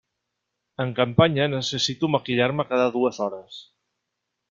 En 0.85 0.93
campanya 0.99 1.47
necessito 1.53 2.11
maquillar-me 2.17 2.69
cada 2.73 2.91
dues 2.99 3.25
hores. 3.27 3.65